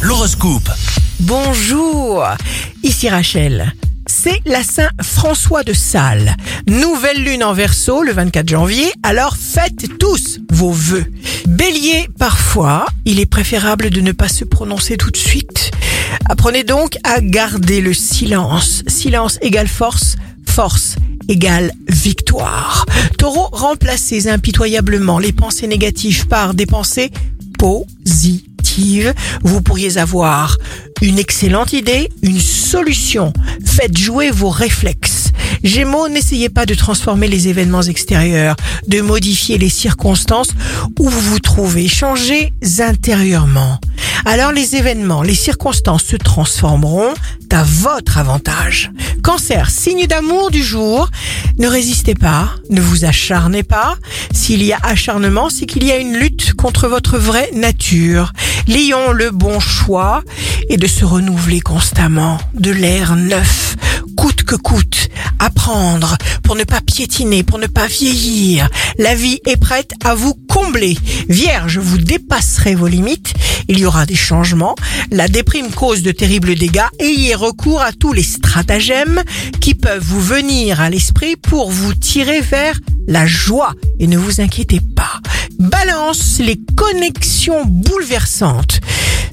[0.00, 0.70] L'horoscope.
[1.20, 2.24] Bonjour,
[2.82, 3.74] ici Rachel.
[4.06, 6.34] C'est la Saint François de Sales.
[6.66, 11.04] Nouvelle lune en verso le 24 janvier, alors faites tous vos vœux.
[11.46, 15.70] Bélier, parfois, il est préférable de ne pas se prononcer tout de suite.
[16.30, 18.82] Apprenez donc à garder le silence.
[18.86, 20.16] Silence égale force,
[20.46, 20.96] force
[21.28, 22.86] égale victoire.
[23.18, 27.10] Taureau, remplacez impitoyablement les pensées négatives par des pensées
[27.58, 28.49] positives.
[29.42, 30.56] Vous pourriez avoir
[31.02, 33.32] une excellente idée, une solution.
[33.64, 35.30] Faites jouer vos réflexes.
[35.62, 40.50] Gémeaux, n'essayez pas de transformer les événements extérieurs, de modifier les circonstances
[40.98, 41.88] où vous vous trouvez.
[41.88, 43.78] Changez intérieurement.
[44.24, 47.14] Alors les événements, les circonstances se transformeront
[47.50, 48.90] à votre avantage.
[49.22, 51.08] Cancer, signe d'amour du jour,
[51.58, 53.96] ne résistez pas, ne vous acharnez pas.
[54.32, 58.32] S'il y a acharnement, c'est qu'il y a une lutte contre votre vraie nature.
[58.70, 60.22] Lion, le bon choix
[60.68, 63.74] est de se renouveler constamment, de l'air neuf,
[64.16, 65.08] coûte que coûte,
[65.40, 68.70] apprendre pour ne pas piétiner, pour ne pas vieillir.
[68.96, 70.96] La vie est prête à vous combler.
[71.28, 73.34] Vierge, vous dépasserez vos limites,
[73.66, 74.76] il y aura des changements,
[75.10, 79.24] la déprime cause de terribles dégâts, ayez recours à tous les stratagèmes
[79.60, 84.40] qui peuvent vous venir à l'esprit pour vous tirer vers la joie et ne vous
[84.40, 85.20] inquiétez pas.
[85.60, 88.80] Balance, les connexions bouleversantes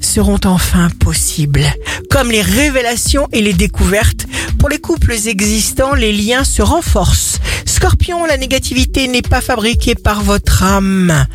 [0.00, 1.64] seront enfin possibles.
[2.10, 4.26] Comme les révélations et les découvertes,
[4.58, 7.38] pour les couples existants, les liens se renforcent.
[7.64, 11.26] Scorpion, la négativité n'est pas fabriquée par votre âme,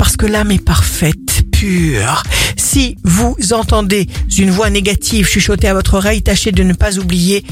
[0.00, 2.24] parce que l'âme est parfaite, pure.
[2.56, 7.44] Si vous entendez une voix négative chuchoter à votre oreille, tâchez de ne pas oublier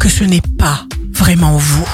[0.00, 1.88] que ce n'est pas vraiment vous.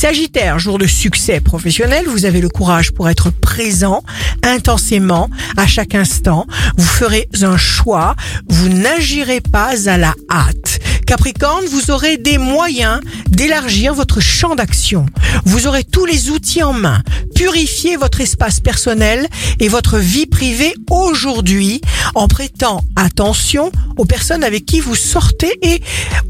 [0.00, 4.04] Sagittaire, jour de succès professionnel, vous avez le courage pour être présent
[4.44, 6.46] intensément à chaque instant.
[6.76, 8.14] Vous ferez un choix,
[8.48, 10.78] vous n'agirez pas à la hâte.
[11.04, 15.06] Capricorne, vous aurez des moyens d'élargir votre champ d'action.
[15.44, 17.02] Vous aurez tous les outils en main.
[17.38, 19.28] Purifiez votre espace personnel
[19.60, 21.80] et votre vie privée aujourd'hui
[22.16, 25.80] en prêtant attention aux personnes avec qui vous sortez et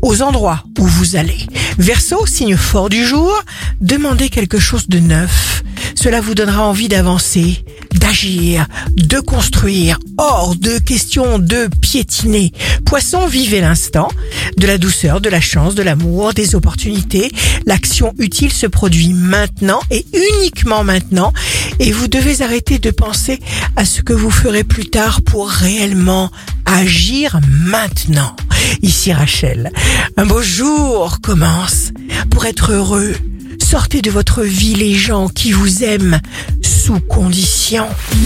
[0.02, 1.46] aux endroits où vous allez.
[1.78, 3.32] Verseau, signe fort du jour,
[3.80, 5.62] demandez quelque chose de neuf.
[5.94, 8.66] Cela vous donnera envie d'avancer, d'agir,
[8.96, 12.52] de construire, hors de question de piétiner.
[12.84, 14.08] Poisson, vivez l'instant,
[14.56, 17.30] de la douceur, de la chance, de l'amour, des opportunités.
[17.66, 21.32] L'action utile se produit maintenant et uniquement maintenant
[21.78, 23.40] et vous devez arrêter de penser
[23.76, 26.30] à ce que vous ferez plus tard pour réellement
[26.64, 28.34] agir maintenant.
[28.82, 29.70] Ici Rachel,
[30.16, 31.92] un beau jour commence
[32.30, 33.14] pour être heureux.
[33.58, 36.20] Sortez de votre vie les gens qui vous aiment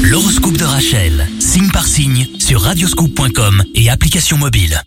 [0.02, 4.84] L'horoscope de Rachel, signe par signe, sur radioscoop.com et application mobile.